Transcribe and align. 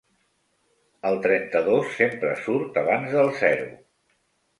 El 1.09 1.17
trenta-dos 1.25 1.91
sempre 1.97 2.31
surt 2.45 2.81
abans 2.83 3.13
del 3.17 3.31
zero. 3.43 3.69